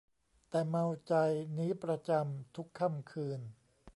[0.49, 1.13] แต่เมาใจ
[1.57, 3.39] นี้ประจำ ทุกค่ำคืน